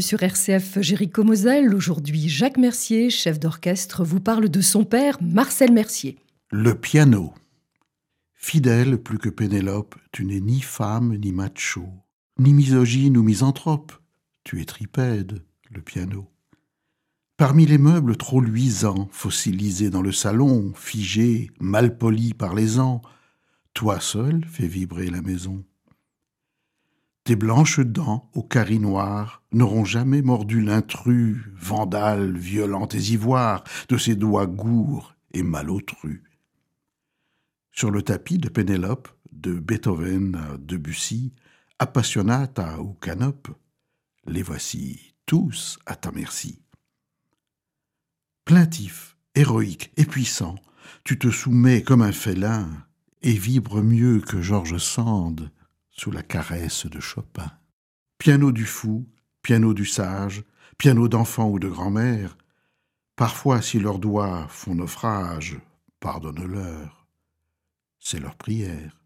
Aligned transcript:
Sur 0.00 0.22
RCF 0.22 0.80
Jéricho 0.80 1.24
Moselle. 1.24 1.74
Aujourd'hui, 1.74 2.28
Jacques 2.28 2.58
Mercier, 2.58 3.10
chef 3.10 3.40
d'orchestre, 3.40 4.04
vous 4.04 4.20
parle 4.20 4.48
de 4.48 4.60
son 4.60 4.84
père, 4.84 5.18
Marcel 5.20 5.72
Mercier. 5.72 6.16
Le 6.50 6.74
piano. 6.74 7.32
Fidèle 8.34 8.98
plus 8.98 9.18
que 9.18 9.28
Pénélope, 9.28 9.96
tu 10.12 10.24
n'es 10.24 10.40
ni 10.40 10.60
femme 10.60 11.16
ni 11.16 11.32
macho, 11.32 11.86
ni 12.38 12.52
misogyne 12.52 13.16
ou 13.16 13.22
misanthrope, 13.22 13.92
tu 14.44 14.60
es 14.60 14.64
tripède, 14.64 15.42
le 15.70 15.80
piano. 15.80 16.28
Parmi 17.36 17.66
les 17.66 17.78
meubles 17.78 18.16
trop 18.16 18.40
luisants, 18.40 19.08
fossilisés 19.10 19.90
dans 19.90 20.02
le 20.02 20.12
salon, 20.12 20.72
figés, 20.74 21.50
mal 21.60 21.96
polis 21.96 22.34
par 22.34 22.54
les 22.54 22.78
ans, 22.78 23.02
toi 23.74 24.00
seul 24.00 24.44
fais 24.44 24.68
vibrer 24.68 25.10
la 25.10 25.22
maison. 25.22 25.64
Tes 27.28 27.36
blanches 27.36 27.80
dents, 27.80 28.30
au 28.32 28.42
carré 28.42 28.78
noir, 28.78 29.42
n'auront 29.52 29.84
jamais 29.84 30.22
mordu 30.22 30.62
l'intrus, 30.62 31.36
vandale, 31.54 32.38
violent 32.38 32.88
et 32.88 33.12
ivoire, 33.12 33.64
de 33.90 33.98
ses 33.98 34.16
doigts 34.16 34.46
gourds 34.46 35.14
et 35.34 35.42
malotrus. 35.42 36.22
Sur 37.70 37.90
le 37.90 38.00
tapis 38.00 38.38
de 38.38 38.48
Pénélope, 38.48 39.08
de 39.30 39.52
Beethoven 39.58 40.36
à 40.36 40.56
Debussy, 40.56 41.34
Appassionata 41.78 42.80
ou 42.80 42.94
Canope, 42.94 43.50
les 44.26 44.42
voici 44.42 45.12
tous 45.26 45.78
à 45.84 45.96
ta 45.96 46.10
merci. 46.12 46.62
Plaintif, 48.46 49.18
héroïque 49.34 49.92
et 49.98 50.06
puissant, 50.06 50.54
tu 51.04 51.18
te 51.18 51.28
soumets 51.28 51.82
comme 51.82 52.00
un 52.00 52.12
félin 52.12 52.70
et 53.20 53.34
vibres 53.34 53.82
mieux 53.82 54.20
que 54.20 54.40
George 54.40 54.78
Sand 54.78 55.50
sous 55.98 56.10
la 56.10 56.22
caresse 56.22 56.86
de 56.86 57.00
Chopin. 57.00 57.50
Piano 58.18 58.52
du 58.52 58.64
fou, 58.64 59.06
piano 59.42 59.74
du 59.74 59.84
sage, 59.84 60.44
piano 60.76 61.08
d'enfant 61.08 61.48
ou 61.48 61.58
de 61.58 61.68
grand-mère, 61.68 62.38
parfois 63.16 63.60
si 63.60 63.80
leurs 63.80 63.98
doigts 63.98 64.46
font 64.48 64.76
naufrage, 64.76 65.58
pardonne-leur. 66.00 67.06
C'est 67.98 68.20
leur 68.20 68.36
prière. 68.36 69.00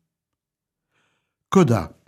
Coda. 1.49 1.99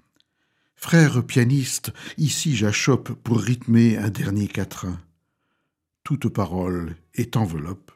Frère 0.76 1.24
pianiste, 1.24 1.92
ici 2.18 2.54
j'achoppe 2.54 3.12
pour 3.12 3.40
rythmer 3.40 3.96
un 3.96 4.10
dernier 4.10 4.48
quatrain. 4.48 5.00
Toute 6.02 6.28
parole 6.28 6.96
est 7.14 7.36
enveloppe, 7.38 7.90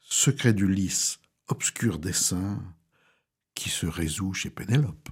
secret 0.00 0.52
du 0.52 0.66
lys, 0.66 1.20
obscur 1.46 2.00
dessin, 2.00 2.60
qui 3.54 3.70
se 3.70 3.86
résout 3.86 4.34
chez 4.34 4.50
Pénélope. 4.50 5.08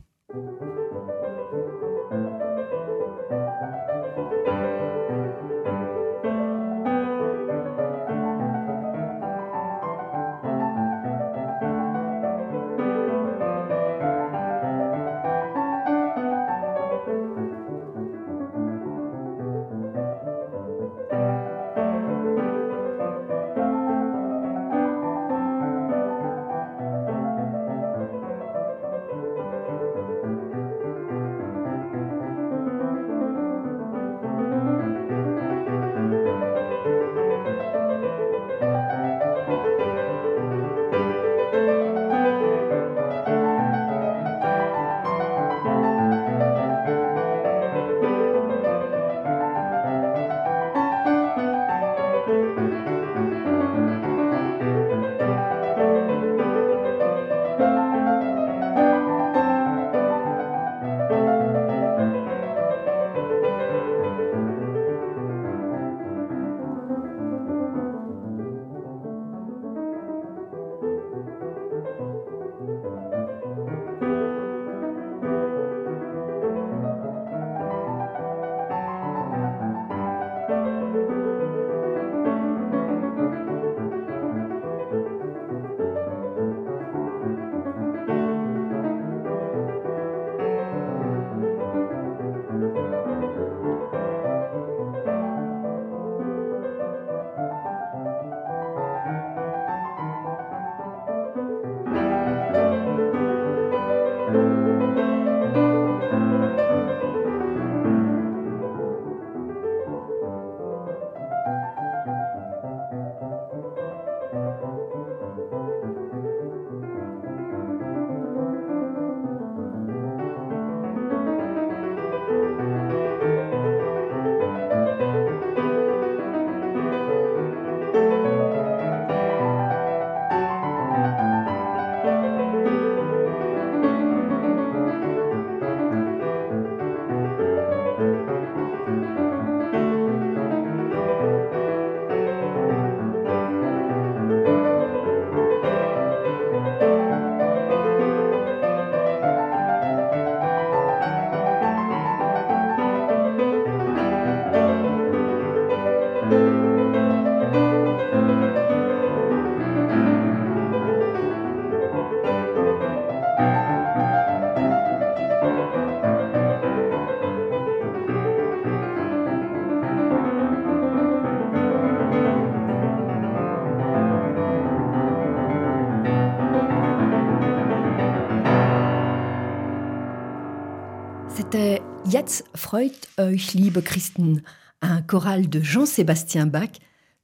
C'était 181.52 181.82
Jetzt 182.06 182.44
freut 182.54 183.08
euch, 183.18 183.54
liebe 183.54 183.80
Christen, 183.80 184.40
un 184.82 185.02
choral 185.02 185.48
de 185.48 185.60
Jean-Sébastien 185.60 186.46
Bach, 186.46 186.70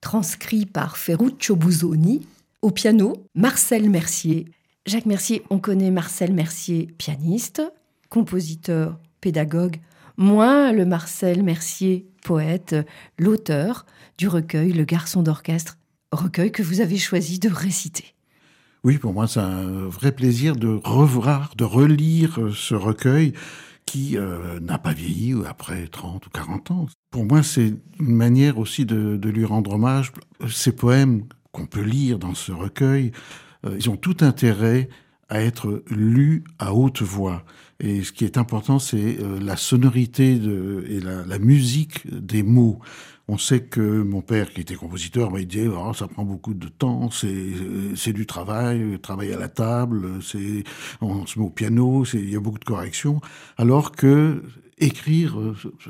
transcrit 0.00 0.66
par 0.66 0.96
Ferruccio 0.96 1.54
Busoni, 1.54 2.26
au 2.60 2.72
piano, 2.72 3.24
Marcel 3.36 3.88
Mercier. 3.88 4.46
Jacques 4.84 5.06
Mercier, 5.06 5.44
on 5.48 5.60
connaît 5.60 5.92
Marcel 5.92 6.32
Mercier, 6.32 6.88
pianiste, 6.98 7.62
compositeur, 8.08 8.98
pédagogue, 9.20 9.76
moins 10.16 10.72
le 10.72 10.86
Marcel 10.86 11.44
Mercier, 11.44 12.08
poète, 12.24 12.74
l'auteur 13.20 13.86
du 14.18 14.26
recueil 14.26 14.72
Le 14.72 14.84
garçon 14.84 15.22
d'orchestre, 15.22 15.78
recueil 16.10 16.50
que 16.50 16.64
vous 16.64 16.80
avez 16.80 16.98
choisi 16.98 17.38
de 17.38 17.48
réciter. 17.48 18.16
Oui, 18.82 18.98
pour 18.98 19.12
moi, 19.12 19.28
c'est 19.28 19.38
un 19.38 19.86
vrai 19.86 20.10
plaisir 20.10 20.56
de 20.56 20.80
revoir, 20.82 21.54
de 21.56 21.64
relire 21.64 22.40
ce 22.56 22.74
recueil 22.74 23.32
qui 23.86 24.16
euh, 24.16 24.58
n'a 24.60 24.78
pas 24.78 24.92
vieilli 24.92 25.34
après 25.48 25.86
30 25.86 26.26
ou 26.26 26.30
40 26.30 26.70
ans. 26.72 26.86
Pour 27.10 27.24
moi, 27.24 27.42
c'est 27.42 27.72
une 28.00 28.14
manière 28.14 28.58
aussi 28.58 28.84
de, 28.84 29.18
lui 29.28 29.44
rendre 29.44 29.74
hommage. 29.74 30.12
Ces 30.48 30.72
poèmes 30.72 31.24
qu'on 31.52 31.66
peut 31.66 31.82
lire 31.82 32.18
dans 32.18 32.34
ce 32.34 32.52
recueil, 32.52 33.12
euh, 33.64 33.76
ils 33.78 33.88
ont 33.88 33.96
tout 33.96 34.16
intérêt 34.20 34.88
à 35.28 35.40
être 35.40 35.82
lus 35.88 36.44
à 36.58 36.74
haute 36.74 37.02
voix. 37.02 37.44
Et 37.80 38.02
ce 38.02 38.12
qui 38.12 38.24
est 38.24 38.38
important, 38.38 38.78
c'est 38.78 39.18
euh, 39.20 39.38
la 39.40 39.56
sonorité 39.56 40.32
et 40.32 41.00
la, 41.00 41.38
musique 41.38 42.06
des 42.12 42.42
mots. 42.42 42.80
On 43.28 43.38
sait 43.38 43.60
que 43.60 43.80
mon 43.80 44.22
père, 44.22 44.52
qui 44.52 44.60
était 44.60 44.76
compositeur, 44.76 45.32
m'a 45.32 45.42
dit 45.42 45.66
oh, 45.66 45.92
ça 45.92 46.06
prend 46.06 46.24
beaucoup 46.24 46.54
de 46.54 46.68
temps, 46.68 47.10
c'est 47.10 48.12
du 48.12 48.26
travail, 48.26 48.98
travail 49.00 49.32
à 49.32 49.38
la 49.38 49.48
table, 49.48 50.20
on 51.00 51.26
se 51.26 51.38
met 51.38 51.44
au 51.44 51.50
piano, 51.50 52.04
il 52.14 52.30
y 52.30 52.36
a 52.36 52.40
beaucoup 52.40 52.60
de 52.60 52.64
corrections. 52.64 53.20
Alors 53.58 53.92
que 53.92 54.42
écrire, 54.78 55.36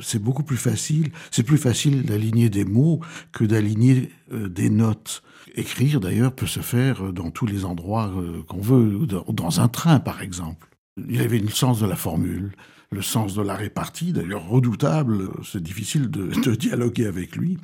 c'est 0.01 0.23
beaucoup 0.23 0.43
plus 0.43 0.57
facile. 0.57 1.11
C'est 1.31 1.43
plus 1.43 1.59
facile 1.59 2.05
d'aligner 2.05 2.49
des 2.51 2.65
mots 2.65 3.01
que 3.33 3.45
d'aligner 3.45 4.11
euh, 4.33 4.49
des 4.49 4.71
notes. 4.71 5.23
Écrire, 5.55 6.01
d'ailleurs, 6.01 6.33
peut 6.33 6.47
se 6.47 6.61
faire 6.61 7.13
dans 7.13 7.31
tous 7.31 7.47
les 7.47 7.65
endroits 7.65 8.13
euh, 8.17 8.43
qu'on 8.47 8.61
veut, 8.61 9.07
dans 9.07 9.61
un 9.61 9.69
train, 9.69 10.01
par 10.01 10.23
exemple. 10.23 10.69
Il 11.09 11.21
avait 11.21 11.39
le 11.39 11.49
sens 11.49 11.81
de 11.81 11.87
la 11.87 11.97
formule, 11.97 12.53
le 12.91 13.03
sens 13.03 13.35
de 13.35 13.43
la 13.43 13.55
répartie, 13.55 14.13
d'ailleurs 14.13 14.47
redoutable, 14.49 15.29
c'est 15.45 15.63
difficile 15.63 16.11
de, 16.11 16.55
dialoguer 16.55 17.07
avec 17.07 17.37
lui. 17.37 17.59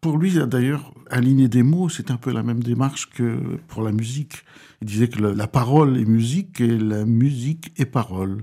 Pour 0.00 0.16
lui, 0.16 0.32
d'ailleurs, 0.46 0.94
aligner 1.10 1.48
des 1.48 1.62
mots, 1.62 1.88
c'est 1.88 2.10
un 2.10 2.16
peu 2.16 2.32
la 2.32 2.42
même 2.42 2.62
démarche 2.62 3.10
que 3.10 3.38
pour 3.68 3.82
la 3.82 3.92
musique. 3.92 4.44
Il 4.80 4.86
disait 4.86 5.08
que 5.08 5.20
la 5.20 5.46
parole 5.46 5.98
est 5.98 6.06
musique 6.06 6.60
et 6.60 6.78
la 6.78 7.04
musique 7.04 7.72
est 7.76 7.86
parole. 7.86 8.42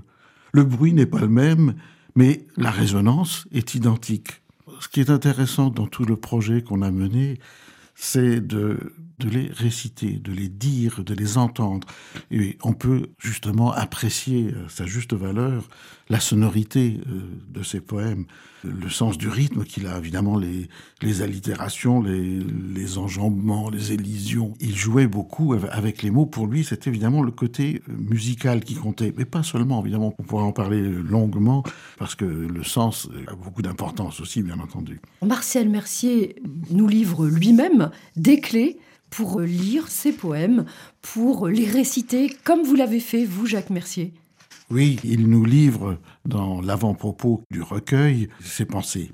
Le 0.52 0.64
bruit 0.64 0.92
n'est 0.92 1.06
pas 1.06 1.20
le 1.20 1.28
même, 1.28 1.74
mais 2.14 2.46
la 2.56 2.70
résonance 2.70 3.46
est 3.52 3.74
identique. 3.74 4.42
Ce 4.80 4.88
qui 4.88 5.00
est 5.00 5.10
intéressant 5.10 5.70
dans 5.70 5.86
tout 5.86 6.04
le 6.04 6.16
projet 6.16 6.62
qu'on 6.62 6.82
a 6.82 6.92
mené, 6.92 7.40
c'est 7.96 8.40
de, 8.40 8.92
de 9.18 9.28
les 9.28 9.50
réciter, 9.52 10.12
de 10.12 10.32
les 10.32 10.48
dire, 10.48 11.02
de 11.04 11.14
les 11.14 11.38
entendre. 11.38 11.86
Et 12.30 12.56
on 12.62 12.72
peut 12.72 13.06
justement 13.18 13.72
apprécier 13.72 14.52
euh, 14.54 14.68
sa 14.68 14.86
juste 14.86 15.14
valeur, 15.14 15.68
la 16.08 16.20
sonorité 16.20 17.00
euh, 17.08 17.22
de 17.48 17.62
ces 17.62 17.80
poèmes, 17.80 18.26
le 18.64 18.88
sens 18.88 19.18
du 19.18 19.28
rythme 19.28 19.64
qu'il 19.64 19.86
a, 19.86 19.98
évidemment 19.98 20.36
les, 20.36 20.68
les 21.02 21.22
allitérations, 21.22 22.00
les, 22.02 22.40
les 22.74 22.98
enjambements, 22.98 23.70
les 23.70 23.92
élisions. 23.92 24.54
Il 24.60 24.76
jouait 24.76 25.06
beaucoup 25.06 25.54
avec 25.54 26.02
les 26.02 26.10
mots. 26.10 26.26
Pour 26.26 26.46
lui, 26.46 26.64
c'était 26.64 26.90
évidemment 26.90 27.22
le 27.22 27.32
côté 27.32 27.82
euh, 27.88 27.92
musical 27.96 28.62
qui 28.62 28.74
comptait. 28.74 29.12
Mais 29.16 29.24
pas 29.24 29.42
seulement, 29.42 29.80
évidemment, 29.82 30.14
on 30.18 30.22
pourrait 30.22 30.44
en 30.44 30.52
parler 30.52 30.80
longuement, 30.80 31.62
parce 31.98 32.14
que 32.14 32.24
le 32.24 32.62
sens 32.62 33.08
a 33.26 33.34
beaucoup 33.34 33.62
d'importance 33.62 34.20
aussi, 34.20 34.42
bien 34.42 34.58
entendu. 34.60 35.00
Marcel 35.24 35.68
Mercier 35.68 36.36
nous 36.70 36.86
livre 36.86 37.26
lui-même 37.26 37.90
des 38.16 38.40
clés 38.40 38.78
pour 39.10 39.40
lire 39.40 39.88
ses 39.88 40.12
poèmes, 40.12 40.64
pour 41.02 41.48
les 41.48 41.68
réciter 41.68 42.34
comme 42.44 42.62
vous 42.62 42.74
l'avez 42.74 43.00
fait, 43.00 43.24
vous, 43.24 43.46
Jacques 43.46 43.70
Mercier. 43.70 44.12
Oui, 44.70 44.98
il 45.02 45.28
nous 45.28 45.44
livre 45.44 45.98
dans 46.26 46.60
l'avant-propos 46.60 47.42
du 47.50 47.62
recueil 47.62 48.28
ses 48.40 48.66
pensées. 48.66 49.10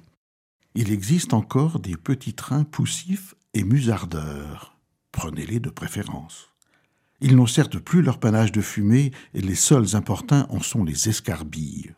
Il 0.74 0.90
existe 0.90 1.32
encore 1.32 1.78
des 1.78 1.96
petits 1.96 2.34
trains 2.34 2.64
poussifs 2.64 3.36
et 3.54 3.62
musardeurs. 3.62 4.76
Prenez-les 5.12 5.60
de 5.60 5.70
préférence. 5.70 6.48
Ils 7.20 7.36
n'ont 7.36 7.46
certes 7.46 7.78
plus 7.78 8.02
leur 8.02 8.18
panache 8.18 8.50
de 8.50 8.60
fumée 8.60 9.12
et 9.32 9.40
les 9.40 9.54
seuls 9.54 9.94
importuns 9.94 10.46
en 10.50 10.60
sont 10.60 10.82
les 10.82 11.08
escarbilles. 11.08 11.94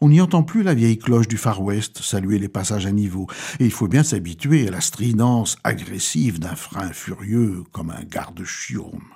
On 0.00 0.10
n'y 0.10 0.20
entend 0.20 0.44
plus 0.44 0.62
la 0.62 0.74
vieille 0.74 0.98
cloche 0.98 1.26
du 1.26 1.36
Far 1.36 1.60
West 1.60 2.02
saluer 2.02 2.38
les 2.38 2.48
passages 2.48 2.86
à 2.86 2.92
niveau, 2.92 3.26
et 3.58 3.64
il 3.64 3.72
faut 3.72 3.88
bien 3.88 4.04
s'habituer 4.04 4.68
à 4.68 4.70
la 4.70 4.80
stridence 4.80 5.56
agressive 5.64 6.38
d'un 6.38 6.54
frein 6.54 6.92
furieux 6.92 7.64
comme 7.72 7.90
un 7.90 8.04
garde-chiourme. 8.04 9.12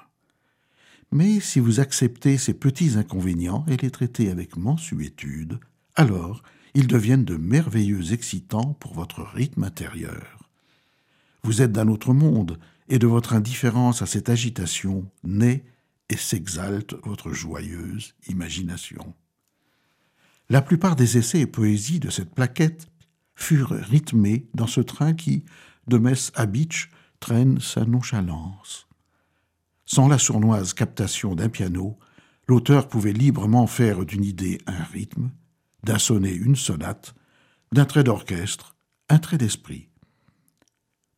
Mais 1.12 1.38
si 1.38 1.60
vous 1.60 1.78
acceptez 1.78 2.36
ces 2.36 2.54
petits 2.54 2.96
inconvénients 2.96 3.64
et 3.68 3.76
les 3.76 3.90
traitez 3.90 4.30
avec 4.30 4.56
mansuétude, 4.56 5.60
alors 5.94 6.42
ils 6.74 6.88
deviennent 6.88 7.24
de 7.24 7.36
merveilleux 7.36 8.12
excitants 8.12 8.74
pour 8.80 8.94
votre 8.94 9.22
rythme 9.22 9.62
intérieur. 9.62 10.48
Vous 11.44 11.62
êtes 11.62 11.72
d'un 11.72 11.88
autre 11.88 12.12
monde, 12.12 12.58
et 12.88 12.98
de 12.98 13.06
votre 13.06 13.32
indifférence 13.32 14.02
à 14.02 14.06
cette 14.06 14.28
agitation 14.28 15.06
naît 15.22 15.64
et 16.08 16.16
s'exalte 16.16 16.94
votre 17.04 17.32
joyeuse 17.32 18.14
imagination. 18.28 19.14
La 20.52 20.60
plupart 20.60 20.96
des 20.96 21.16
essais 21.16 21.40
et 21.40 21.46
poésies 21.46 21.98
de 21.98 22.10
cette 22.10 22.34
plaquette 22.34 22.86
furent 23.34 23.70
rythmés 23.70 24.50
dans 24.52 24.66
ce 24.66 24.82
train 24.82 25.14
qui, 25.14 25.46
de 25.86 25.96
Metz 25.96 26.30
à 26.34 26.44
Beach, 26.44 26.90
traîne 27.20 27.58
sa 27.58 27.86
nonchalance. 27.86 28.86
Sans 29.86 30.08
la 30.08 30.18
sournoise 30.18 30.74
captation 30.74 31.34
d'un 31.34 31.48
piano, 31.48 31.98
l'auteur 32.48 32.88
pouvait 32.88 33.14
librement 33.14 33.66
faire 33.66 34.04
d'une 34.04 34.26
idée 34.26 34.58
un 34.66 34.84
rythme, 34.84 35.30
d'un 35.84 35.98
sonnet 35.98 36.34
une 36.34 36.56
sonate, 36.56 37.14
d'un 37.72 37.86
trait 37.86 38.04
d'orchestre 38.04 38.76
un 39.08 39.18
trait 39.18 39.38
d'esprit. 39.38 39.88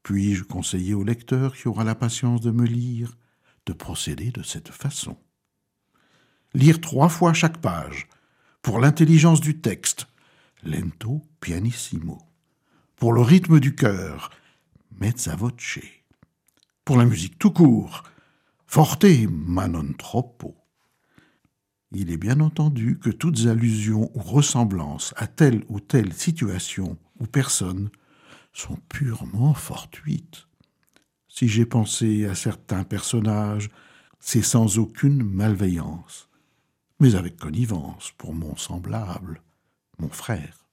Puis-je 0.05 0.45
conseiller 0.45 0.95
au 0.95 1.03
lecteur 1.03 1.57
qui 1.57 1.67
aura 1.67 1.83
la 1.83 1.97
patience 1.97 2.41
de 2.41 2.53
me 2.53 2.67
lire 2.67 3.19
de 3.67 3.73
procéder 3.73 4.31
de 4.31 4.45
cette 4.45 4.69
façon? 4.69 5.19
Lire 6.55 6.81
trois 6.81 7.09
fois 7.09 7.33
chaque 7.33 7.59
page, 7.59 8.07
pour 8.65 8.81
l'intelligence 8.81 9.43
du 9.43 9.61
texte, 9.61 10.07
lento 10.65 11.21
pianissimo, 11.41 12.23
pour 12.97 13.13
le 13.13 13.21
rythme 13.21 13.61
du 13.61 13.75
cœur, 13.75 14.31
mezza 14.99 15.37
voce, 15.37 15.81
pour 16.83 16.97
la 16.97 17.05
musique 17.05 17.39
tout 17.39 17.51
court, 17.51 18.05
forte 18.67 19.05
ma 19.29 19.69
non 19.69 19.93
troppo. 19.93 20.57
Il 21.93 22.11
est 22.11 22.17
bien 22.17 22.41
entendu 22.41 22.99
que 22.99 23.11
toutes 23.11 23.47
allusions 23.49 24.11
ou 24.15 24.21
ressemblances 24.21 25.13
à 25.19 25.27
telle 25.27 25.63
ou 25.69 25.79
telle 25.79 26.15
situation 26.15 26.97
ou 27.21 27.27
personne 27.27 27.91
sont 28.55 28.79
purement 28.89 29.53
fortuites. 29.53 30.49
Si 31.29 31.49
j'ai 31.49 31.67
pensé 31.67 32.25
à 32.25 32.35
certains 32.35 32.85
personnages, 32.85 33.69
c'est 34.21 34.43
sans 34.43 34.79
aucune 34.79 35.23
malveillance 35.23 36.31
mais 37.01 37.15
avec 37.15 37.37
connivence 37.37 38.13
pour 38.19 38.35
mon 38.35 38.57
semblable, 38.57 39.41
mon 39.99 40.09
frère. 40.09 40.65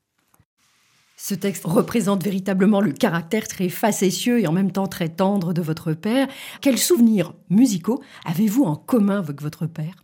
Ce 1.18 1.36
texte 1.36 1.66
représente 1.66 2.24
véritablement 2.24 2.82
le 2.82 2.92
caractère 2.92 3.48
très 3.48 3.70
facétieux 3.70 4.40
et 4.40 4.48
en 4.48 4.52
même 4.52 4.72
temps 4.72 4.88
très 4.88 5.10
tendre 5.10 5.54
de 5.54 5.62
votre 5.62 5.94
père. 5.94 6.28
Quels 6.62 6.80
souvenirs 6.80 7.36
musicaux 7.52 8.02
avez-vous 8.26 8.64
en 8.64 8.76
commun 8.76 9.20
avec 9.20 9.42
votre 9.42 9.68
père? 9.68 10.04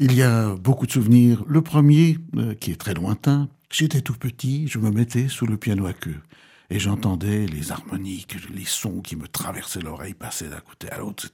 Il 0.00 0.14
y 0.14 0.22
a 0.22 0.56
beaucoup 0.56 0.86
de 0.86 0.92
souvenirs. 0.92 1.44
Le 1.46 1.62
premier, 1.62 2.18
euh, 2.36 2.54
qui 2.54 2.72
est 2.72 2.76
très 2.76 2.94
lointain, 2.94 3.48
j'étais 3.70 4.00
tout 4.00 4.14
petit, 4.14 4.66
je 4.66 4.78
me 4.78 4.90
mettais 4.90 5.28
sous 5.28 5.46
le 5.46 5.56
piano 5.56 5.86
à 5.86 5.92
queue 5.92 6.20
et 6.70 6.78
j'entendais 6.78 7.46
les 7.46 7.72
harmoniques, 7.72 8.36
les 8.50 8.64
sons 8.64 9.00
qui 9.00 9.16
me 9.16 9.26
traversaient 9.26 9.80
l'oreille 9.80 10.14
passer 10.14 10.48
d'un 10.48 10.60
côté 10.60 10.90
à 10.90 10.98
l'autre. 10.98 11.24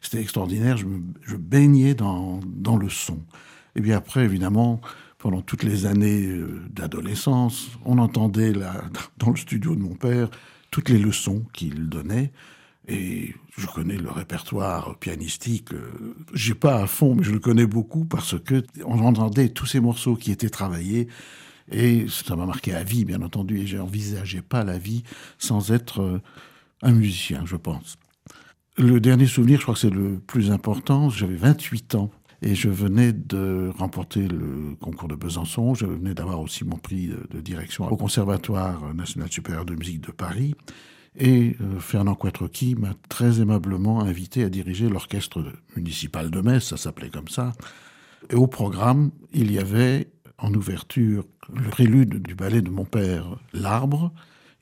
C'était, 0.00 0.20
extraordinaire. 0.20 0.76
Je, 0.76 0.86
je 1.22 1.36
baignais 1.36 1.94
dans, 1.94 2.40
dans 2.46 2.76
le 2.76 2.88
son. 2.88 3.20
Et 3.76 3.80
bien 3.80 3.96
après, 3.96 4.24
évidemment, 4.24 4.80
pendant 5.18 5.42
toutes 5.42 5.64
les 5.64 5.86
années 5.86 6.26
euh, 6.26 6.62
d'adolescence, 6.70 7.70
on 7.84 7.98
entendait 7.98 8.52
là, 8.52 8.84
dans 9.18 9.30
le 9.30 9.36
studio 9.36 9.74
de 9.74 9.80
mon 9.80 9.94
père 9.94 10.30
toutes 10.70 10.88
les 10.88 10.98
leçons 10.98 11.44
qu'il 11.52 11.88
donnait. 11.88 12.32
Et 12.88 13.34
je 13.56 13.66
connais 13.66 13.98
le 13.98 14.10
répertoire 14.10 14.96
pianistique. 14.98 15.72
Euh, 15.72 16.14
j'ai 16.32 16.54
pas 16.54 16.82
à 16.82 16.86
fond, 16.86 17.14
mais 17.14 17.22
je 17.22 17.32
le 17.32 17.38
connais 17.38 17.66
beaucoup 17.66 18.04
parce 18.04 18.38
que 18.38 18.64
on 18.86 19.00
entendait 19.00 19.50
tous 19.50 19.66
ces 19.66 19.80
morceaux 19.80 20.16
qui 20.16 20.30
étaient 20.30 20.48
travaillés. 20.48 21.08
Et 21.70 22.06
ça 22.08 22.34
m'a 22.34 22.46
marqué 22.46 22.72
à 22.72 22.82
vie, 22.82 23.04
bien 23.04 23.20
entendu. 23.20 23.58
Et 23.58 23.66
j'envisageais 23.66 24.40
pas 24.40 24.64
la 24.64 24.78
vie 24.78 25.02
sans 25.38 25.70
être 25.70 26.00
euh, 26.00 26.22
un 26.82 26.92
musicien, 26.92 27.44
je 27.44 27.56
pense. 27.56 27.96
Le 28.78 29.00
dernier 29.00 29.26
souvenir, 29.26 29.58
je 29.58 29.64
crois 29.64 29.74
que 29.74 29.80
c'est 29.80 29.90
le 29.90 30.18
plus 30.18 30.50
important. 30.50 31.10
J'avais 31.10 31.36
28 31.36 31.96
ans 31.96 32.10
et 32.42 32.54
je 32.54 32.68
venais 32.68 33.12
de 33.12 33.70
remporter 33.76 34.28
le 34.28 34.76
concours 34.80 35.08
de 35.08 35.16
Besançon. 35.16 35.74
Je 35.74 35.86
venais 35.86 36.14
d'avoir 36.14 36.40
aussi 36.40 36.64
mon 36.64 36.76
prix 36.76 37.10
de 37.30 37.40
direction 37.40 37.90
au 37.90 37.96
Conservatoire 37.96 38.94
national 38.94 39.30
supérieur 39.30 39.64
de 39.64 39.74
musique 39.74 40.00
de 40.00 40.12
Paris. 40.12 40.54
Et 41.16 41.56
euh, 41.60 41.80
Fernand 41.80 42.14
Quatrequi 42.14 42.76
m'a 42.76 42.94
très 43.08 43.40
aimablement 43.40 44.02
invité 44.02 44.44
à 44.44 44.48
diriger 44.48 44.88
l'orchestre 44.88 45.44
municipal 45.76 46.30
de 46.30 46.40
Metz, 46.40 46.62
ça 46.62 46.76
s'appelait 46.76 47.10
comme 47.10 47.28
ça. 47.28 47.52
Et 48.30 48.36
au 48.36 48.46
programme, 48.46 49.10
il 49.32 49.50
y 49.50 49.58
avait 49.58 50.10
en 50.38 50.54
ouverture 50.54 51.24
le 51.52 51.68
prélude 51.70 52.22
du 52.22 52.34
ballet 52.34 52.62
de 52.62 52.70
mon 52.70 52.84
père, 52.84 53.36
L'Arbre. 53.52 54.12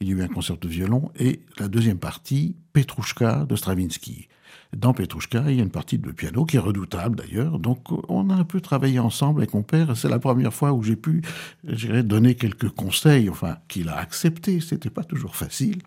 Il 0.00 0.09
y 0.09 0.12
a 0.12 0.16
eu 0.16 0.23
un 0.23 0.28
concert 0.28 0.56
de 0.56 0.68
violon 0.68 1.11
et 1.18 1.40
la 1.59 1.68
deuxième 1.68 1.99
partie, 1.99 2.56
Petrouchka 2.73 3.45
de 3.45 3.56
Stravinsky. 3.56 4.28
Dans 4.76 4.92
Petrouchka, 4.92 5.45
il 5.49 5.56
y 5.56 5.61
a 5.61 5.62
une 5.62 5.71
partie 5.71 5.97
de 5.97 6.11
piano 6.12 6.45
qui 6.45 6.56
est 6.56 6.61
redoutable 6.61 7.16
d'ailleurs. 7.16 7.59
Donc 7.59 7.90
on 8.11 8.28
a 8.28 8.35
un 8.35 8.45
peu 8.45 8.61
travaillé 8.61 8.99
ensemble 8.99 9.40
avec 9.40 9.54
mon 9.54 9.62
père. 9.62 9.97
C'est 9.97 10.11
la 10.11 10.18
première 10.18 10.52
fois 10.52 10.73
où 10.73 10.83
j'ai 10.83 10.97
pu 10.97 11.23
donner 11.64 12.35
quelques 12.35 12.68
conseils, 12.68 13.30
enfin 13.30 13.56
qu'il 13.68 13.88
a 13.88 13.97
accepté. 13.97 14.61
C'était 14.61 14.90
pas 14.90 15.02
toujours 15.02 15.35
facile. 15.35 15.80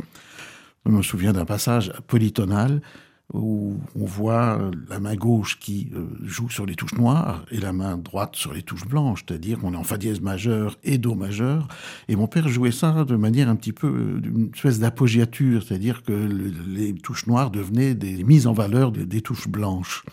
Je 0.88 0.91
me 0.91 1.03
souviens 1.03 1.34
d'un 1.34 1.46
passage 1.46 1.93
polytonal 2.08 2.81
où 3.33 3.77
on 4.00 4.05
voit 4.05 4.59
la 4.89 5.00
main 5.00 5.15
gauche 5.15 5.59
qui 5.59 5.89
euh, 5.93 6.05
joue 6.24 6.50
sur 6.50 6.65
les 6.65 6.75
touches 6.75 6.95
noires 6.95 7.45
et 7.51 7.59
la 7.59 7.74
main 7.74 7.98
droite 7.98 8.36
sur 8.36 8.53
les 8.53 8.63
touches 8.63 8.88
blanches, 8.88 9.24
c'est-à-dire 9.27 9.59
qu'on 9.59 9.74
est 9.74 9.77
en 9.77 9.83
fa 9.83 9.98
dièse 9.98 10.21
majeur 10.21 10.77
et 10.83 10.98
do 10.98 11.13
majeur. 11.13 11.67
Et 12.07 12.15
mon 12.15 12.27
père 12.27 12.48
jouait 12.48 12.71
ça 12.71 13.03
de 13.05 13.15
manière 13.15 13.50
un 13.50 13.55
petit 13.55 13.74
peu, 13.74 13.88
euh, 13.88 14.21
une 14.24 14.50
espèce 14.53 14.79
d'appoggiature, 14.79 15.63
c'est-à-dire 15.63 16.01
que 16.03 16.13
les 16.67 16.93
touches 16.93 17.27
noires 17.27 17.51
devenaient 17.51 17.93
des 17.93 18.24
mises 18.24 18.48
en 18.48 18.53
valeur 18.53 18.91
des 18.91 19.21
touches 19.21 19.48
blanches. 19.48 20.03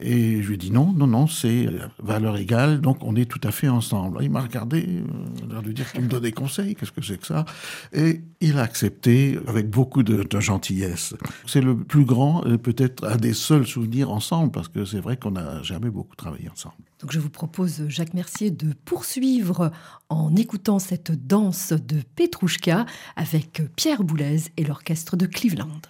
Et 0.00 0.42
je 0.42 0.48
lui 0.48 0.54
ai 0.54 0.56
dit 0.56 0.70
non, 0.70 0.92
non, 0.92 1.06
non, 1.06 1.26
c'est 1.26 1.66
valeur 1.98 2.36
égale, 2.36 2.80
donc 2.80 2.98
on 3.02 3.16
est 3.16 3.24
tout 3.24 3.40
à 3.42 3.50
fait 3.50 3.68
ensemble. 3.68 4.18
Il 4.22 4.30
m'a 4.30 4.40
regardé, 4.40 4.86
euh, 4.86 5.48
l'air 5.50 5.62
de 5.62 5.72
dire 5.72 5.90
qu'il 5.90 6.02
me 6.02 6.08
donnait 6.08 6.28
des 6.28 6.32
conseils, 6.32 6.74
qu'est-ce 6.74 6.92
que 6.92 7.02
c'est 7.02 7.18
que 7.18 7.26
ça 7.26 7.44
Et 7.92 8.20
il 8.40 8.58
a 8.58 8.62
accepté 8.62 9.38
avec 9.46 9.68
beaucoup 9.68 10.02
de, 10.02 10.26
gentillesse. 10.40 11.14
C'est 11.46 11.60
le 11.60 11.76
plus 11.76 12.04
grand, 12.04 12.42
peut-être 12.62 13.04
un 13.06 13.16
des 13.16 13.32
seuls 13.32 13.66
souvenirs 13.66 14.10
ensemble, 14.10 14.52
parce 14.52 14.68
que 14.68 14.84
c'est 14.84 15.00
vrai 15.00 15.16
qu'on 15.16 15.32
n'a 15.32 15.62
jamais 15.62 15.90
beaucoup 15.90 16.14
travaillé 16.14 16.48
ensemble. 16.48 16.76
Donc 17.00 17.12
je 17.12 17.18
vous 17.18 17.30
propose, 17.30 17.88
Jacques 17.88 18.14
Mercier, 18.14 18.50
de 18.50 18.72
poursuivre 18.84 19.72
en 20.08 20.34
écoutant 20.36 20.78
cette 20.78 21.12
danse 21.26 21.72
de 21.72 22.02
Petrouchka 22.16 22.86
avec 23.16 23.62
Pierre 23.76 24.04
Boulez 24.04 24.44
et 24.56 24.64
l'orchestre 24.64 25.16
de 25.16 25.26
Cleveland. 25.26 25.80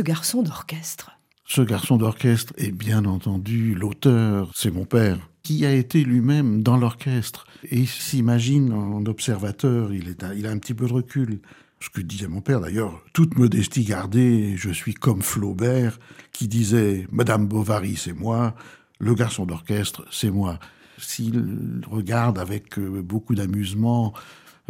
Ce 0.00 0.02
garçon 0.02 0.42
d'orchestre 0.42 1.10
Ce 1.44 1.60
garçon 1.60 1.98
d'orchestre 1.98 2.54
est 2.56 2.70
bien 2.70 3.04
entendu 3.04 3.74
l'auteur, 3.74 4.50
c'est 4.54 4.70
mon 4.70 4.86
père, 4.86 5.18
qui 5.42 5.66
a 5.66 5.74
été 5.74 6.04
lui-même 6.04 6.62
dans 6.62 6.78
l'orchestre 6.78 7.44
et 7.70 7.84
s'imagine 7.84 8.72
en 8.72 9.04
observateur, 9.04 9.92
il, 9.92 10.08
est, 10.08 10.24
il 10.34 10.46
a 10.46 10.50
un 10.52 10.56
petit 10.56 10.72
peu 10.72 10.86
de 10.86 10.94
recul. 10.94 11.40
Ce 11.80 11.90
que 11.90 12.00
disait 12.00 12.28
mon 12.28 12.40
père 12.40 12.60
d'ailleurs, 12.62 13.02
toute 13.12 13.36
modestie 13.36 13.84
gardée, 13.84 14.54
je 14.56 14.70
suis 14.70 14.94
comme 14.94 15.20
Flaubert, 15.20 15.98
qui 16.32 16.48
disait 16.48 17.06
Madame 17.12 17.46
Bovary, 17.46 17.96
c'est 17.96 18.14
moi, 18.14 18.54
le 19.00 19.12
garçon 19.12 19.44
d'orchestre, 19.44 20.06
c'est 20.10 20.30
moi. 20.30 20.58
S'il 20.96 21.82
regarde 21.90 22.38
avec 22.38 22.78
euh, 22.78 23.02
beaucoup 23.02 23.34
d'amusement 23.34 24.14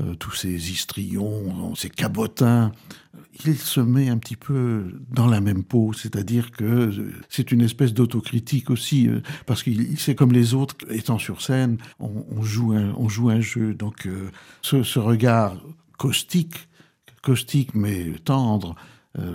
euh, 0.01 0.15
tous 0.15 0.33
ces 0.33 0.71
histrions, 0.71 1.75
ces 1.75 1.91
cabotins, 1.91 2.73
il 3.45 3.57
se 3.57 3.81
met 3.81 4.09
un 4.09 4.19
petit 4.19 4.37
peu 4.37 4.93
dans 5.11 5.27
la 5.27 5.41
même 5.41 5.65
peau, 5.65 5.93
c'est-à-dire 5.93 6.51
que 6.53 6.65
euh, 6.65 7.13
c'est 7.29 7.53
une 7.53 7.61
espèce 7.61 7.93
d'autocritique 7.93 8.71
aussi, 8.71 9.09
euh, 9.09 9.21
parce 9.47 9.63
qu'il 9.63 9.99
c'est 9.99 10.15
comme 10.15 10.33
les 10.33 10.55
autres, 10.55 10.77
étant 10.91 11.19
sur 11.19 11.43
scène, 11.43 11.79
on, 11.99 12.43
joue, 12.43 12.73
un, 12.73 12.93
on 12.97 13.09
joue 13.09 13.31
un 13.31 13.41
jeu. 13.41 13.75
Donc 13.75 14.09
ce, 14.63 14.99
regard 14.99 15.57
caustique, 15.99 16.69
caustique 17.23 17.75
mais 17.75 18.15
tendre 18.25 18.75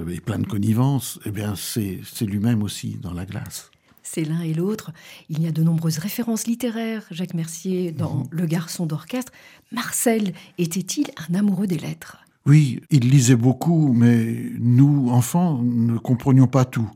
et 0.09 0.21
plein 0.21 0.39
de 0.39 0.47
connivence, 0.47 1.19
eh 1.25 1.31
bien 1.31 1.55
c'est 1.55 2.01
lui-même 2.21 2.63
aussi 2.63 2.97
dans 3.01 3.13
la 3.13 3.25
glace 3.25 3.71
c'est 4.05 4.23
l'un 4.23 4.41
et 4.41 4.53
l'autre. 4.53 4.91
Il 5.29 5.41
y 5.41 5.47
a 5.47 5.51
de 5.51 5.63
nombreuses 5.63 5.97
références 5.97 6.47
littéraires, 6.47 7.03
Jacques 7.11 7.33
Mercier, 7.33 7.91
dans 7.91 8.15
mhm. 8.15 8.27
Le 8.29 8.45
garçon 8.45 8.85
d'orchestre. 8.85 9.31
Marcel 9.71 10.33
était-il 10.57 11.07
un 11.29 11.35
amoureux 11.35 11.67
des 11.67 11.77
lettres? 11.77 12.17
Oui, 12.45 12.79
il 12.91 13.09
lisait 13.09 13.35
beaucoup, 13.35 13.91
mais 13.91 14.51
nous, 14.59 15.09
enfants, 15.09 15.61
ne 15.63 15.97
comprenions 15.97 16.47
pas 16.47 16.63
tout. 16.63 16.89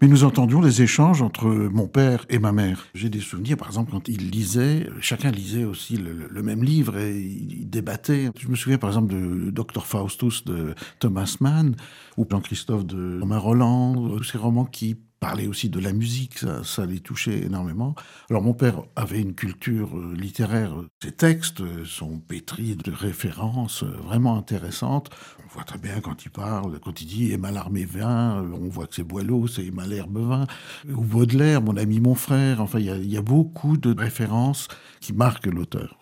Mais 0.00 0.06
nous 0.06 0.22
entendions 0.22 0.60
les 0.60 0.82
échanges 0.82 1.22
entre 1.22 1.46
mon 1.46 1.88
père 1.88 2.24
et 2.28 2.38
ma 2.38 2.52
mère. 2.52 2.86
J'ai 2.94 3.08
des 3.08 3.20
souvenirs, 3.20 3.56
par 3.56 3.66
exemple, 3.66 3.90
quand 3.90 4.06
ils 4.08 4.30
lisaient, 4.30 4.88
chacun 5.00 5.32
lisait 5.32 5.64
aussi 5.64 5.96
le, 5.96 6.42
même 6.42 6.62
livre 6.62 6.96
et 6.98 7.18
ils 7.18 7.68
débattaient. 7.68 8.30
Je 8.38 8.46
me 8.46 8.54
souviens, 8.54 8.78
par 8.78 8.90
exemple, 8.90 9.12
de 9.12 9.50
Dr 9.50 9.84
Faustus 9.84 10.44
de 10.44 10.74
Thomas 11.00 11.36
Mann 11.40 11.74
ou 12.16 12.24
Jean-Christophe 12.28 12.86
de 12.86 13.18
Romain 13.20 13.38
Roland, 13.38 14.22
ces 14.22 14.38
romans 14.38 14.66
qui 14.66 14.96
parlait 15.20 15.46
aussi 15.46 15.68
de 15.68 15.80
la 15.80 15.92
musique, 15.92 16.38
ça, 16.64 16.86
les 16.86 17.00
touchait 17.00 17.42
énormément. 17.44 17.94
Alors 18.30 18.42
mon 18.42 18.54
père 18.54 18.82
avait 18.96 19.20
une 19.20 19.34
culture 19.34 19.96
euh, 19.96 20.14
littéraire, 20.14 20.72
ses 21.02 21.12
textes 21.12 21.62
sont 21.84 22.18
pétris 22.18 22.76
de 22.76 22.92
références 22.92 23.82
euh, 23.82 23.90
vraiment 24.04 24.36
intéressantes. 24.36 25.10
On 25.44 25.54
voit 25.54 25.64
très 25.64 25.78
bien 25.78 26.00
quand 26.00 26.24
il 26.24 26.30
parle, 26.30 26.78
quand 26.80 27.00
il 27.00 27.06
dit 27.06 27.32
Emma 27.32 27.50
l'armée 27.50 27.84
vin, 27.84 28.42
euh, 28.42 28.50
on 28.60 28.68
voit 28.68 28.86
que 28.86 28.94
c'est 28.94 29.02
Boileau, 29.02 29.46
c'est 29.46 29.66
Emma 29.66 29.86
l'herbe 29.86 30.18
vin, 30.18 30.46
ou 30.88 31.02
Baudelaire, 31.02 31.62
mon 31.62 31.76
ami, 31.76 32.00
mon 32.00 32.14
frère, 32.14 32.60
enfin 32.60 32.78
il 32.78 33.10
y, 33.10 33.16
a 33.16 33.22
beaucoup 33.22 33.76
de 33.76 33.94
références 33.98 34.68
qui 35.00 35.12
marquent 35.12 35.46
l'auteur. 35.46 35.98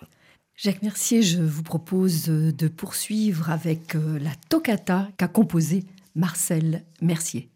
Jacques 0.56 0.82
Mercier, 0.82 1.22
je 1.22 1.42
vous 1.42 1.62
propose 1.62 2.24
de 2.28 2.68
poursuivre 2.68 3.50
avec 3.50 3.94
euh, 3.94 4.18
la 4.18 4.30
toccata 4.48 5.08
qu'a 5.18 5.28
composée 5.28 5.84
Marcel 6.14 6.82
Mercier. 7.02 7.50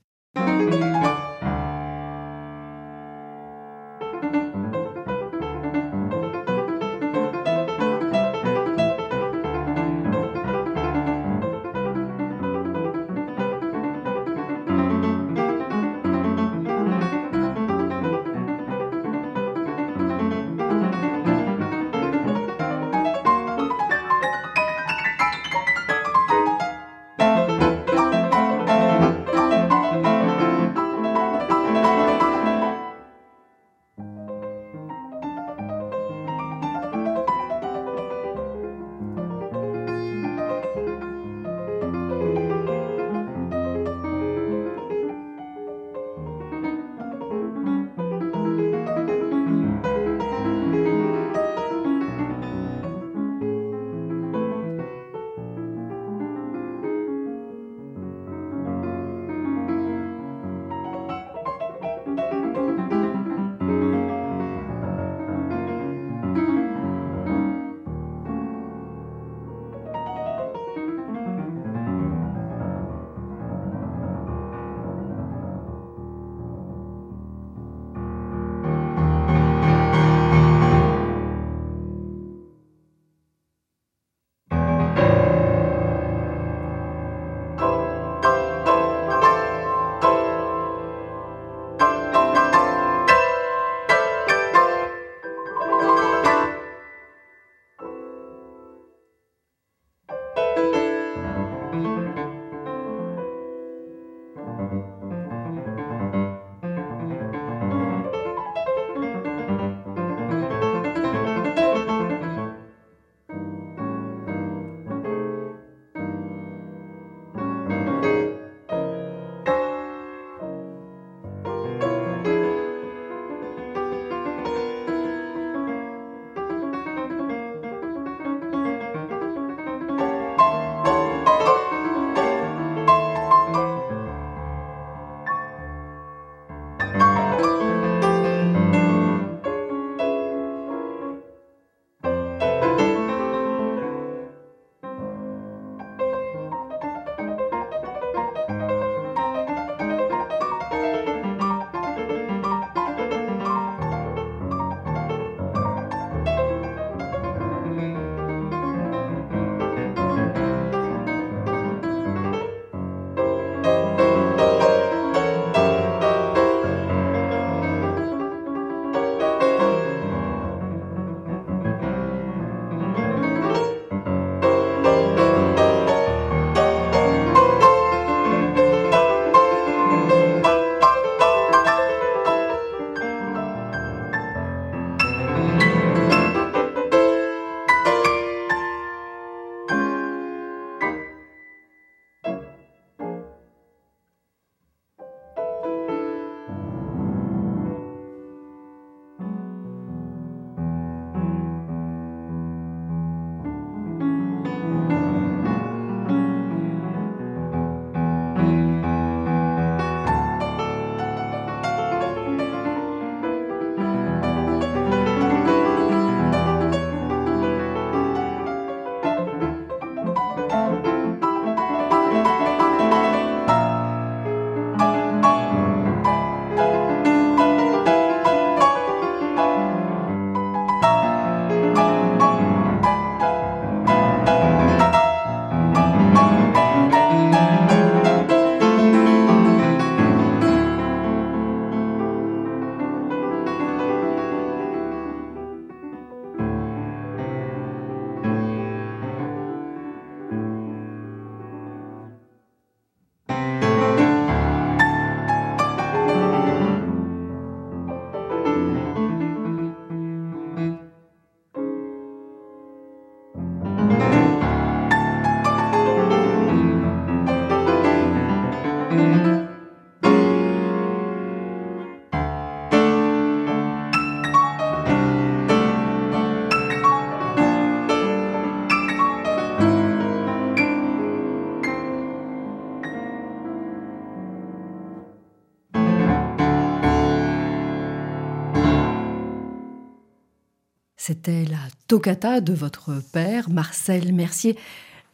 C'était 291.22 291.44
la 291.44 291.58
toccata 291.86 292.40
de 292.40 292.54
votre 292.54 293.02
père, 293.12 293.50
Marcel 293.50 294.14
Mercier? 294.14 294.56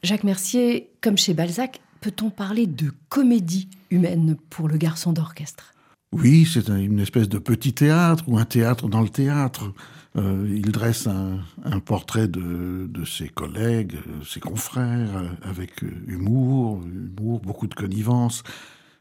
Jacques 0.05 0.23
Mercier, 0.23 0.88
comme 1.01 1.19
chez 1.19 1.35
Balzac, 1.35 1.81
peut-on 2.01 2.31
parler 2.31 2.69
de 2.69 2.92
comédie 3.09 3.69
humaine 3.90 4.37
pour 4.49 4.69
le 4.69 4.77
garçon 4.77 5.12
d'orchestre? 5.12 5.75
Oui, 6.12 6.49
c'est 6.49 6.69
une 6.69 7.01
espèce 7.01 7.29
de 7.29 7.38
petit 7.38 7.73
théâtre 7.73 8.23
ou 8.29 8.38
un 8.38 8.45
théâtre 8.45 8.88
dans 8.88 9.01
le 9.01 9.09
théâtre. 9.09 9.73
Euh, 10.14 10.49
il 10.49 10.71
dresse 10.71 11.09
un, 11.09 11.81
portrait 11.81 12.29
de, 12.29 12.88
ses 13.05 13.29
collègues, 13.29 13.97
euh, 13.97 14.23
ses 14.25 14.38
confrères, 14.38 15.16
euh, 15.16 15.29
avec 15.42 15.83
humour, 16.07 16.85
humour, 16.85 17.40
beaucoup 17.40 17.66
de 17.66 17.75
connivence, 17.75 18.45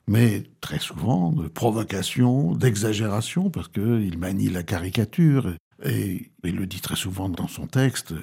mais 0.08 0.42
très 0.60 0.80
souvent 0.80 1.32
de 1.32 1.48
provocation, 1.50 2.56
d'exagération, 2.56 3.52
parce 3.52 3.68
qu'il 3.68 4.18
manie 4.18 4.50
la 4.50 4.64
caricature. 4.64 5.54
Et 5.84 6.32
il 6.44 6.56
le 6.56 6.66
dit 6.66 6.80
très 6.80 6.96
souvent 6.96 7.28
dans 7.28 7.48
son 7.48 7.68
texte, 7.68 8.14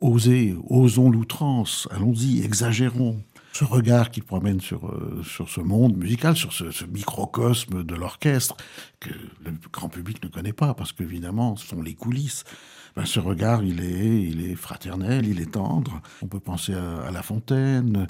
osez, 0.00 0.54
osons 0.68 1.10
l'outrance, 1.10 1.88
allons-y, 1.90 2.42
exagérons 2.44 3.22
ce 3.52 3.64
regard 3.64 4.10
qu'il 4.10 4.22
promène 4.22 4.60
sur, 4.60 4.88
euh, 4.88 5.22
sur 5.22 5.48
ce 5.50 5.60
monde 5.60 5.96
musical, 5.96 6.36
sur 6.36 6.52
ce, 6.52 6.84
microcosme 6.86 7.84
de 7.84 7.94
l'orchestre, 7.94 8.56
que 8.98 9.10
le 9.44 9.52
grand 9.70 9.88
public 9.88 10.22
ne 10.24 10.28
connaît 10.28 10.54
pas, 10.54 10.74
parce 10.74 10.92
qu'évidemment, 10.92 11.56
ce 11.56 11.66
sont 11.68 11.82
les 11.82 11.94
coulisses. 11.94 12.44
Ben, 12.96 13.04
ce 13.04 13.20
regard, 13.20 13.62
il 13.62 13.80
est, 13.80 14.22
il 14.22 14.50
est 14.50 14.54
fraternel, 14.54 15.26
il 15.26 15.40
est 15.40 15.52
tendre. 15.52 16.00
On 16.22 16.26
peut 16.26 16.40
penser 16.40 16.74
à, 16.74 17.10
La 17.10 17.22
Fontaine, 17.22 18.06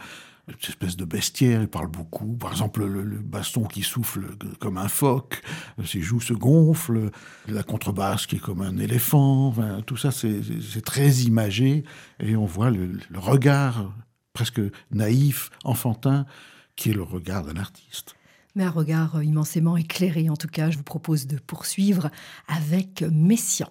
cette 0.61 0.71
espèce 0.71 0.97
de 0.97 1.05
bestiaire, 1.05 1.63
il 1.63 1.69
parle 1.69 1.89
beaucoup. 1.89 2.37
Par 2.37 2.51
exemple, 2.51 2.85
le, 2.85 3.19
baston 3.19 3.65
qui 3.65 3.83
souffle 3.83 4.37
comme 4.59 4.79
un 4.79 4.89
phoque, 4.89 5.43
ses 5.85 6.01
joues 6.01 6.21
se 6.21 6.33
gonflent, 6.33 7.11
la 7.49 7.63
contrebasse 7.63 8.27
qui 8.27 8.37
est 8.37 8.41
comme 8.41 8.63
un 8.63 8.79
éléphant. 8.79 9.55
tout 9.87 9.97
ça, 9.97 10.11
c'est 10.11 10.85
très 10.85 11.11
imagé 11.23 11.85
et 12.21 12.37
on 12.37 12.47
voit 12.47 12.71
le, 12.71 12.99
regard 13.15 13.93
presque 14.33 14.61
naïf, 14.91 15.51
enfantin, 15.65 16.27
qui 16.77 16.91
est 16.91 16.95
le 16.95 17.03
regard 17.03 17.45
d'un 17.45 17.57
artiste. 17.57 18.17
Mais 18.55 18.65
un 18.65 18.71
regard 18.71 19.23
immensément 19.23 19.77
éclairé, 19.77 20.29
en 20.29 20.37
tout 20.37 20.49
cas, 20.49 20.71
je 20.71 20.77
vous 20.77 20.83
propose 20.83 21.27
de 21.27 21.39
poursuivre 21.39 22.11
avec 22.49 23.03
Messian. 23.11 23.71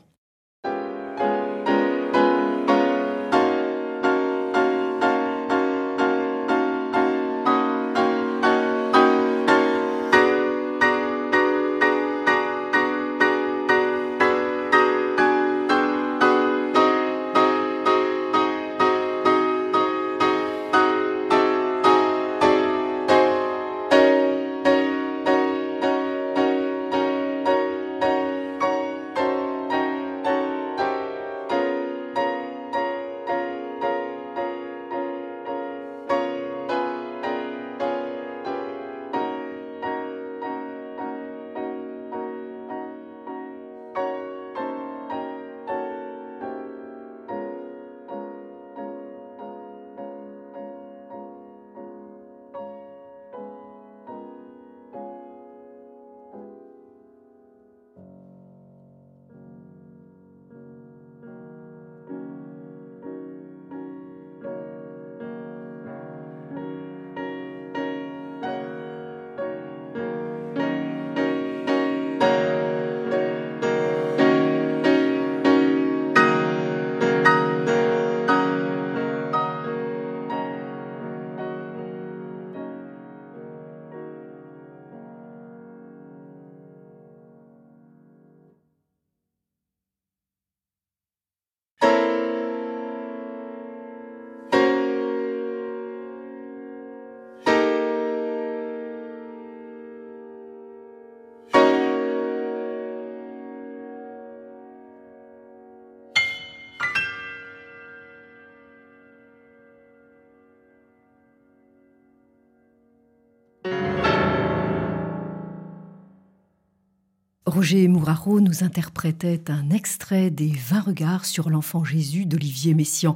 Roger 117.51 117.89
Mouraro 117.89 118.39
nous 118.39 118.63
interprétait 118.63 119.51
un 119.51 119.71
extrait 119.71 120.31
des 120.31 120.53
Vingt 120.69 120.79
regards 120.79 121.25
sur 121.25 121.49
l'enfant 121.49 121.83
Jésus 121.83 122.25
d'Olivier 122.25 122.73
Messiaen. 122.73 123.13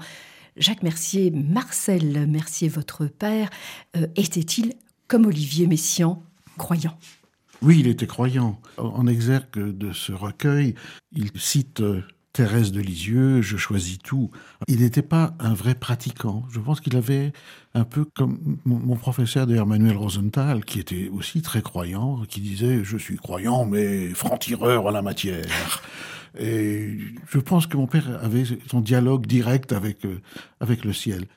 Jacques 0.58 0.84
Mercier, 0.84 1.32
Marcel 1.32 2.28
Mercier, 2.28 2.68
votre 2.68 3.06
père, 3.06 3.50
euh, 3.96 4.08
était-il, 4.18 4.74
comme 5.08 5.26
Olivier 5.26 5.68
Messiaen, 5.68 6.22
croyant? 6.58 6.98
Oui, 7.62 7.80
il 7.80 7.88
était 7.88 8.08
croyant. 8.08 8.60
En 8.78 9.08
exergue 9.08 9.78
de 9.78 9.94
ce 9.94 10.12
recueil, 10.12 10.76
il 11.14 11.32
cite 11.36 11.80
euh, 11.80 12.04
Thérèse 12.36 12.74
de 12.74 12.82
Lisieux, 12.82 13.42
je 13.42 13.56
choisis 13.56 13.98
tout. 13.98 14.30
Il 14.68 14.82
n'était 14.82 15.02
pas 15.02 15.34
un 15.40 15.54
vrai 15.54 15.74
pratiquant. 15.74 16.44
Je 16.52 16.60
pense 16.60 16.82
qu'il 16.82 16.98
avait 16.98 17.32
un 17.74 17.86
peu 17.86 18.04
comme 18.04 18.58
mon 18.66 18.98
professeur 18.98 19.48
de 19.48 19.56
Emmanuel 19.56 19.96
Rosenthal, 19.96 20.66
qui 20.66 20.82
était 20.82 21.08
aussi 21.08 21.42
très 21.42 21.62
croyant, 21.62 22.24
qui 22.28 22.42
disait 22.42 22.84
je 22.84 22.98
suis 22.98 23.16
croyant 23.16 23.64
mais 23.64 24.10
franc-tireur 24.10 24.86
en 24.86 24.92
la 24.92 25.02
matière. 25.02 25.82
Et 26.38 26.98
je 27.30 27.40
pense 27.40 27.68
que 27.68 27.78
mon 27.78 27.88
père 27.88 28.22
avait 28.22 28.44
son 28.70 28.82
dialogue 28.82 29.28
direct 29.28 29.72
avec, 29.72 30.06
euh, 30.06 30.20
avec 30.60 30.84
le 30.84 30.92
ciel. 30.92 31.28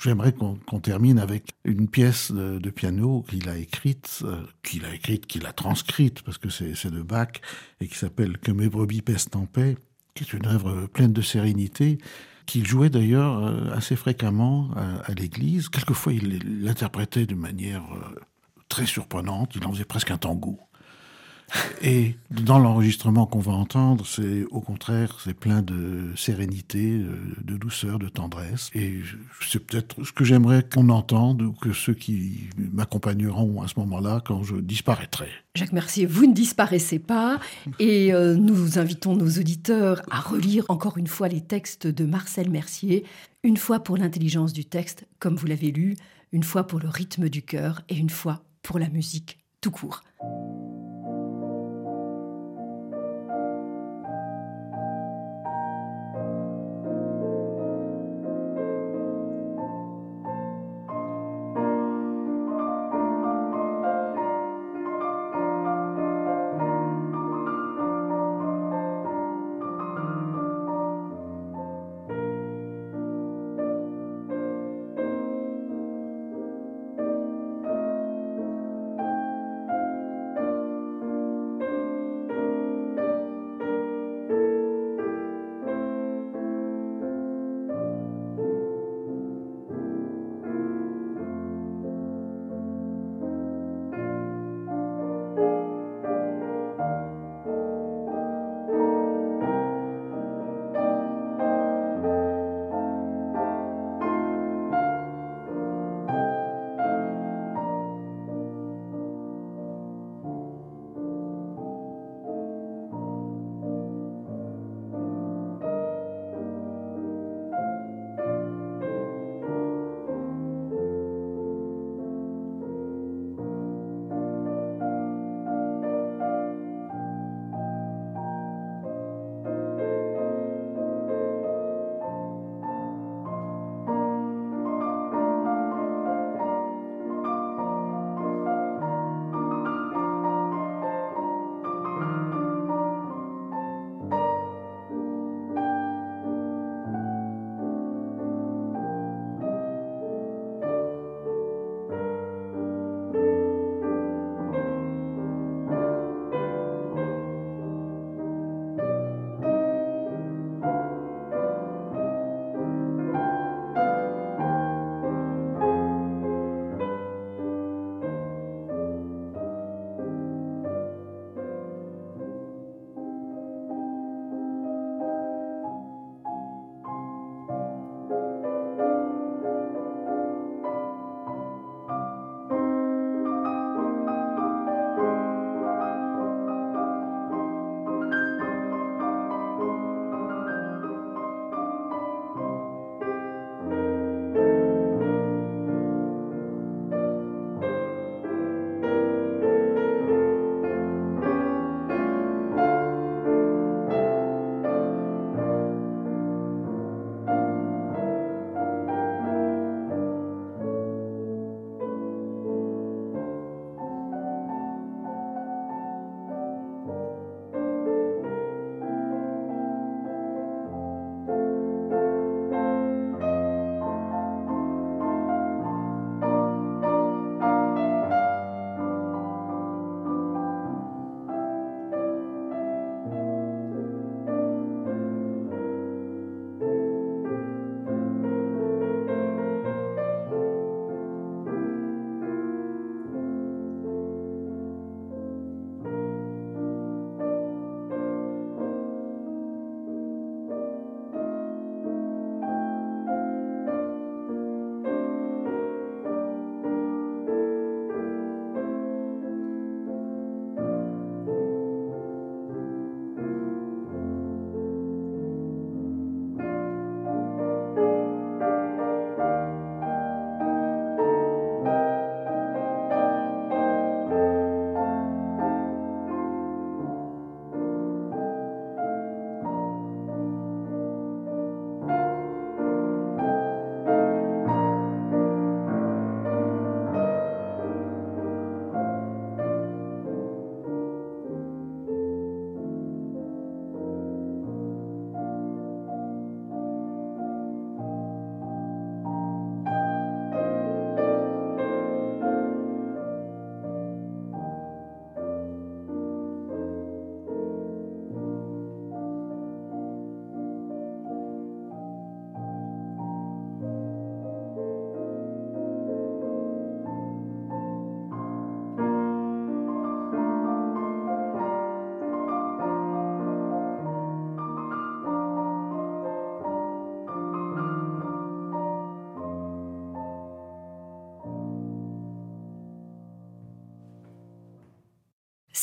J'aimerais 0.00 0.32
qu'on 0.32 0.80
termine 0.80 1.18
avec 1.18 1.50
une 1.64 1.88
pièce 1.88 2.30
de, 2.30 2.70
piano 2.70 3.24
qu'il 3.28 3.48
a 3.48 3.56
écrite, 3.56 4.20
euh, 4.22 4.40
qu'il 4.62 4.84
a 4.84 4.94
écrite, 4.94 5.26
qu'il 5.26 5.46
a 5.46 5.52
transcrite, 5.52 6.22
parce 6.22 6.38
que 6.38 6.48
c'est 6.48 6.90
de 6.92 7.02
Bach, 7.02 7.40
et 7.80 7.88
qui 7.88 7.98
s'appelle 7.98 8.38
Que 8.38 8.52
mes 8.52 8.68
brebis 8.68 9.02
pèsent 9.02 9.28
en 9.34 9.46
paix 9.46 9.76
qui 10.14 10.24
est 10.24 10.32
une 10.32 10.46
œuvre 10.46 10.86
pleine 10.86 11.12
de 11.12 11.22
sérénité, 11.22 11.98
qu'il 12.46 12.66
jouait 12.66 12.90
d'ailleurs 12.90 13.44
euh, 13.44 13.72
assez 13.74 13.96
fréquemment 13.96 14.70
à, 14.76 15.12
l'église. 15.14 15.68
Quelquefois, 15.68 16.12
il 16.12 16.62
l'interprétait 16.62 17.26
de 17.26 17.34
manière 17.34 17.82
euh, 17.94 18.20
très 18.68 18.86
surprenante, 18.86 19.52
il 19.56 19.64
en 19.66 19.72
faisait 19.72 19.84
presque 19.84 20.10
un 20.10 20.18
tango. 20.18 20.58
Et 21.82 22.16
dans 22.30 22.58
l'enregistrement 22.58 23.26
qu'on 23.26 23.40
va 23.40 23.52
entendre, 23.52 24.06
c'est 24.06 24.44
au 24.50 24.60
contraire, 24.60 25.18
c'est 25.22 25.34
plein 25.34 25.62
de 25.62 26.10
sérénité, 26.16 27.00
de 27.42 27.56
douceur, 27.56 27.98
de 27.98 28.08
tendresse. 28.08 28.70
Et 28.74 29.00
c'est 29.40 29.60
peut-être 29.60 30.02
ce 30.04 30.12
que 30.12 30.24
j'aimerais 30.24 30.62
qu'on 30.62 30.88
entende 30.88 31.42
ou 31.42 31.52
que 31.52 31.72
ceux 31.72 31.94
qui 31.94 32.48
m'accompagneront 32.72 33.62
à 33.62 33.68
ce 33.68 33.78
moment-là 33.80 34.22
quand 34.24 34.42
je 34.42 34.56
disparaîtrai. 34.56 35.28
Jacques 35.54 35.72
Mercier, 35.72 36.06
vous 36.06 36.26
ne 36.26 36.32
disparaissez 36.32 36.98
pas 36.98 37.38
et 37.78 38.12
euh, 38.12 38.34
nous 38.34 38.78
invitons 38.78 39.14
nos 39.14 39.28
auditeurs 39.28 40.02
à 40.10 40.20
relire 40.20 40.64
encore 40.68 40.98
une 40.98 41.06
fois 41.06 41.28
les 41.28 41.40
textes 41.40 41.86
de 41.86 42.04
Marcel 42.04 42.50
Mercier, 42.50 43.04
une 43.42 43.56
fois 43.56 43.80
pour 43.80 43.96
l'intelligence 43.96 44.52
du 44.52 44.64
texte, 44.64 45.06
comme 45.20 45.36
vous 45.36 45.46
l'avez 45.46 45.70
lu, 45.70 45.96
une 46.32 46.42
fois 46.42 46.66
pour 46.66 46.80
le 46.80 46.88
rythme 46.88 47.28
du 47.28 47.42
cœur 47.42 47.82
et 47.88 47.96
une 47.96 48.10
fois 48.10 48.42
pour 48.62 48.78
la 48.78 48.88
musique 48.88 49.38
tout 49.60 49.70
court. 49.70 50.02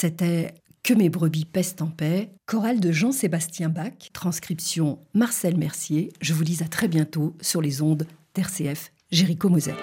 C'était 0.01 0.55
Que 0.81 0.95
mes 0.95 1.09
brebis 1.09 1.45
pèsent 1.45 1.75
en 1.79 1.85
paix, 1.85 2.31
chorale 2.47 2.79
de 2.79 2.91
Jean-Sébastien 2.91 3.69
Bach, 3.69 4.09
transcription 4.13 4.97
Marcel 5.13 5.57
Mercier. 5.57 6.11
Je 6.21 6.33
vous 6.33 6.43
dis 6.43 6.63
à 6.63 6.67
très 6.67 6.87
bientôt 6.87 7.37
sur 7.39 7.61
les 7.61 7.83
ondes 7.83 8.07
d'RCF 8.33 8.91
Jéricho 9.11 9.47
Moser. 9.49 9.75